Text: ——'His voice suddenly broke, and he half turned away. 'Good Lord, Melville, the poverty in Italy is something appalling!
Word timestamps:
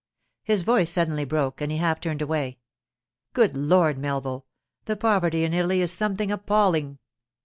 ——'His 0.51 0.63
voice 0.63 0.89
suddenly 0.89 1.25
broke, 1.25 1.61
and 1.61 1.71
he 1.71 1.77
half 1.77 2.01
turned 2.01 2.23
away. 2.23 2.57
'Good 3.33 3.55
Lord, 3.55 3.99
Melville, 3.99 4.47
the 4.85 4.97
poverty 4.97 5.43
in 5.43 5.53
Italy 5.53 5.79
is 5.79 5.91
something 5.93 6.31
appalling! 6.31 6.97